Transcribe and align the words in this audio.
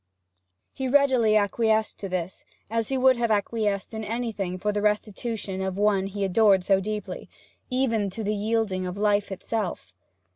He 0.73 0.87
readily 0.87 1.35
acquiesced 1.37 2.03
in 2.03 2.09
this, 2.09 2.43
as 2.71 2.87
he 2.87 2.97
would 2.97 3.17
have 3.17 3.29
acquiesced 3.29 3.93
in 3.93 4.03
anything 4.03 4.57
for 4.57 4.71
the 4.71 4.81
restitution 4.81 5.61
of 5.61 5.77
one 5.77 6.07
he 6.07 6.23
adored 6.25 6.63
so 6.63 6.79
deeply 6.79 7.29
even 7.69 8.09
to 8.09 8.23
the 8.23 8.33
yielding 8.33 8.87
of 8.87 8.97
life 8.97 9.31
itself. 9.31 9.93